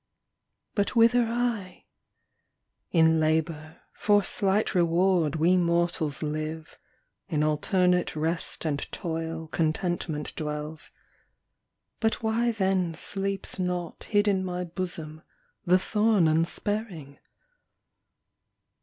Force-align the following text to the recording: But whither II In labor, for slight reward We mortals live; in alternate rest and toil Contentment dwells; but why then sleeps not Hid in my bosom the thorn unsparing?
But 0.73 0.95
whither 0.95 1.27
II 1.29 1.85
In 2.91 3.19
labor, 3.19 3.81
for 3.93 4.23
slight 4.23 4.73
reward 4.73 5.35
We 5.35 5.57
mortals 5.57 6.23
live; 6.23 6.79
in 7.29 7.43
alternate 7.43 8.15
rest 8.15 8.65
and 8.65 8.79
toil 8.91 9.45
Contentment 9.45 10.35
dwells; 10.35 10.89
but 11.99 12.23
why 12.23 12.51
then 12.51 12.95
sleeps 12.95 13.59
not 13.59 14.05
Hid 14.05 14.27
in 14.27 14.43
my 14.43 14.63
bosom 14.63 15.21
the 15.67 15.77
thorn 15.77 16.27
unsparing? 16.27 17.19